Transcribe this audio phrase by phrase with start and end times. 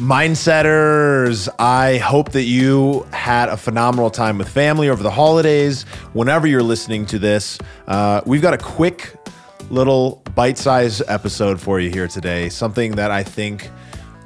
[0.00, 5.82] Mindsetters, I hope that you had a phenomenal time with family over the holidays.
[6.14, 9.14] Whenever you're listening to this, uh, we've got a quick
[9.68, 12.48] little bite sized episode for you here today.
[12.48, 13.70] Something that I think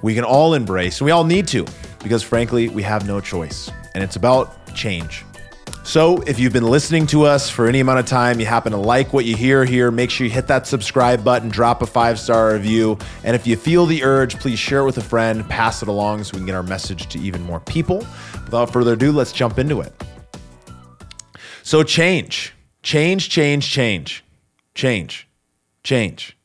[0.01, 1.66] we can all embrace, and we all need to,
[2.04, 3.68] because frankly, we have no choice.
[3.96, 5.24] And it's about change.
[5.87, 8.79] So, if you've been listening to us for any amount of time, you happen to
[8.79, 12.19] like what you hear here, make sure you hit that subscribe button, drop a five
[12.19, 12.97] star review.
[13.23, 16.24] And if you feel the urge, please share it with a friend, pass it along
[16.24, 17.98] so we can get our message to even more people.
[18.47, 19.93] Without further ado, let's jump into it.
[21.62, 24.24] So, change, change, change, change,
[24.74, 25.29] change,
[25.82, 26.38] change.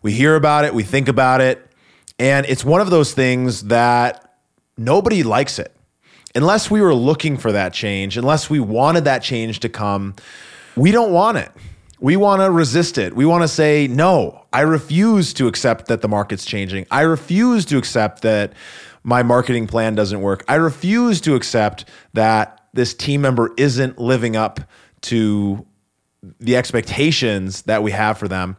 [0.00, 1.68] We hear about it, we think about it,
[2.20, 4.36] and it's one of those things that
[4.78, 5.74] nobody likes it
[6.34, 10.14] unless we were looking for that change, unless we wanted that change to come,
[10.76, 11.50] we don't want it.
[12.00, 13.14] We want to resist it.
[13.14, 16.86] We want to say, no, I refuse to accept that the market's changing.
[16.90, 18.54] I refuse to accept that
[19.02, 20.44] my marketing plan doesn't work.
[20.48, 24.60] I refuse to accept that this team member isn't living up
[25.02, 25.66] to
[26.38, 28.56] the expectations that we have for them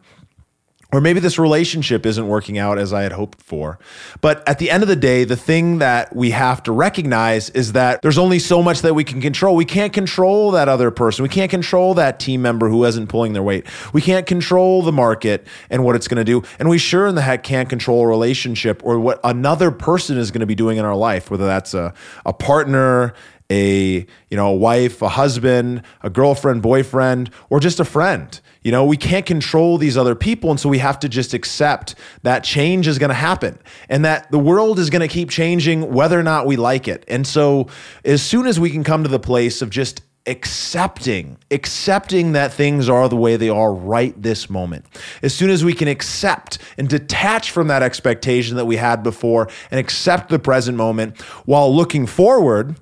[0.92, 3.78] or maybe this relationship isn't working out as I had hoped for.
[4.20, 7.72] But at the end of the day, the thing that we have to recognize is
[7.72, 9.56] that there's only so much that we can control.
[9.56, 11.22] We can't control that other person.
[11.22, 13.66] We can't control that team member who isn't pulling their weight.
[13.94, 16.42] We can't control the market and what it's going to do.
[16.58, 20.30] And we sure in the heck can't control a relationship or what another person is
[20.30, 21.94] going to be doing in our life, whether that's a,
[22.26, 23.14] a partner,
[23.52, 28.70] a you know a wife a husband a girlfriend boyfriend or just a friend you
[28.70, 30.50] know, we can't control these other people.
[30.50, 33.58] And so we have to just accept that change is going to happen
[33.88, 37.04] and that the world is going to keep changing whether or not we like it.
[37.08, 37.68] And so
[38.04, 42.88] as soon as we can come to the place of just accepting accepting that things
[42.88, 44.84] are the way they are right this moment
[45.20, 49.48] as soon as we can accept and detach from that expectation that we had before
[49.72, 52.76] and accept the present moment while looking forward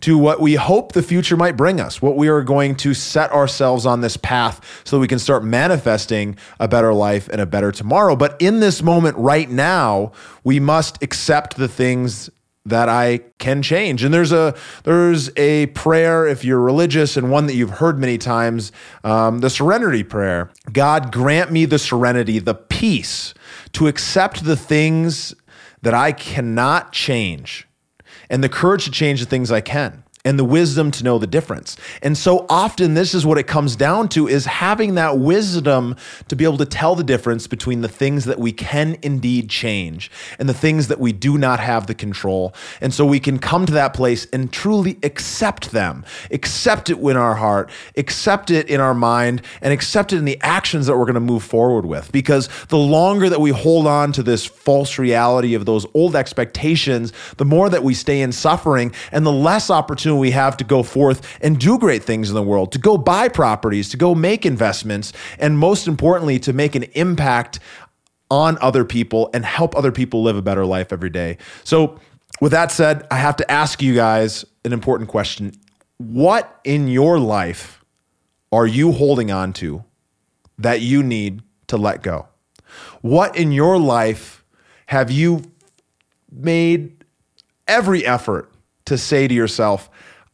[0.00, 3.32] to what we hope the future might bring us, what we are going to set
[3.32, 7.46] ourselves on this path so that we can start manifesting a better life and a
[7.46, 8.14] better tomorrow.
[8.14, 10.12] But in this moment right now,
[10.44, 12.30] we must accept the things
[12.64, 14.04] that I can change.
[14.04, 14.54] And there's a
[14.84, 18.72] there's a prayer if you're religious and one that you've heard many times,
[19.04, 20.50] um, the serenity prayer.
[20.70, 23.32] God grant me the serenity, the peace
[23.72, 25.34] to accept the things
[25.82, 27.67] that I cannot change
[28.30, 31.26] and the courage to change the things I can and the wisdom to know the
[31.26, 31.78] difference.
[32.02, 35.96] And so often this is what it comes down to is having that wisdom
[36.28, 40.10] to be able to tell the difference between the things that we can indeed change
[40.38, 42.52] and the things that we do not have the control.
[42.82, 47.16] And so we can come to that place and truly accept them, accept it in
[47.16, 51.06] our heart, accept it in our mind, and accept it in the actions that we're
[51.06, 52.12] going to move forward with.
[52.12, 57.14] Because the longer that we hold on to this false reality of those old expectations,
[57.38, 60.82] the more that we stay in suffering and the less opportunity we have to go
[60.82, 64.44] forth and do great things in the world, to go buy properties, to go make
[64.44, 67.60] investments, and most importantly, to make an impact
[68.30, 71.38] on other people and help other people live a better life every day.
[71.64, 71.98] So,
[72.40, 75.52] with that said, I have to ask you guys an important question.
[75.96, 77.84] What in your life
[78.52, 79.84] are you holding on to
[80.58, 82.28] that you need to let go?
[83.00, 84.44] What in your life
[84.86, 85.42] have you
[86.30, 87.04] made
[87.66, 88.47] every effort
[88.88, 89.88] to say to yourself,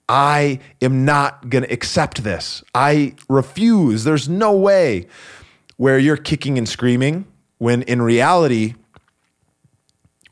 [0.09, 2.63] I am not going to accept this.
[2.75, 4.05] I refuse.
[4.05, 5.07] There's no way
[5.77, 7.27] where you're kicking and screaming
[7.59, 8.75] when in reality,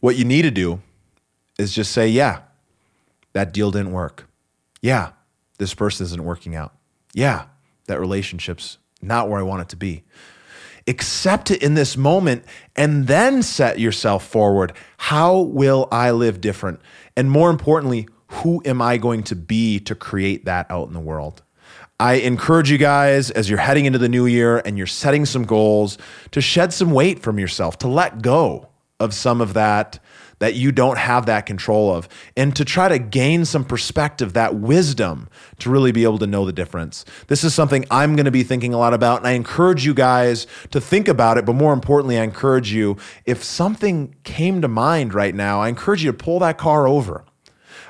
[0.00, 0.81] what you need to do
[1.59, 2.41] is just say, yeah,
[3.33, 4.28] that deal didn't work.
[4.83, 5.12] Yeah,
[5.59, 6.75] this person isn't working out.
[7.15, 7.45] Yeah,
[7.86, 10.03] that relationship's not where I want it to be.
[10.86, 12.44] Accept it in this moment
[12.76, 14.72] and then set yourself forward.
[14.98, 16.80] How will I live different?
[17.16, 21.00] And more importantly, who am I going to be to create that out in the
[21.00, 21.42] world?
[22.00, 25.44] I encourage you guys as you're heading into the new year and you're setting some
[25.44, 25.98] goals
[26.32, 28.72] to shed some weight from yourself, to let go
[29.03, 29.99] of some of that
[30.39, 34.57] that you don't have that control of, and to try to gain some perspective, that
[34.57, 35.28] wisdom
[35.60, 37.04] to really be able to know the difference.
[37.28, 39.95] This is something I'm going to be thinking a lot about, and I encourage you
[39.95, 41.47] guys to think about it.
[41.47, 46.03] But more importantly, I encourage you if something came to mind right now, I encourage
[46.03, 47.25] you to pull that car over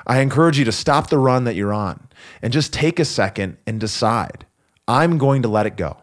[0.05, 2.07] I encourage you to stop the run that you're on
[2.41, 4.45] and just take a second and decide
[4.87, 5.97] I'm going to let it go.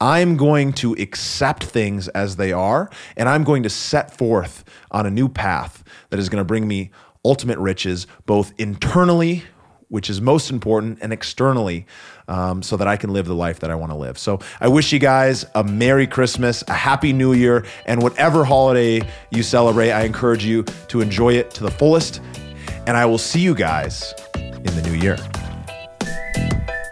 [0.00, 5.06] I'm going to accept things as they are, and I'm going to set forth on
[5.06, 6.90] a new path that is going to bring me
[7.24, 9.44] ultimate riches, both internally,
[9.88, 11.86] which is most important, and externally,
[12.28, 14.18] um, so that I can live the life that I want to live.
[14.18, 19.06] So I wish you guys a Merry Christmas, a Happy New Year, and whatever holiday
[19.30, 22.20] you celebrate, I encourage you to enjoy it to the fullest.
[22.86, 25.16] And I will see you guys in the new year.